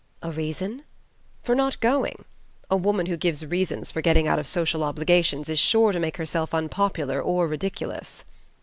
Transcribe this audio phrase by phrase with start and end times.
[0.23, 0.81] "A reason?"
[1.43, 2.25] "For not going.
[2.71, 6.17] A woman who gives reasons for getting out of social obligations is sure to make
[6.17, 8.23] herself unpopular or ridiculous.